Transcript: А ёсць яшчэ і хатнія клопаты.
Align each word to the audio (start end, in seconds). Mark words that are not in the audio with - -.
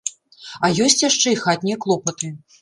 А 0.67 0.69
ёсць 0.85 1.03
яшчэ 1.09 1.35
і 1.35 1.39
хатнія 1.43 1.77
клопаты. 1.85 2.33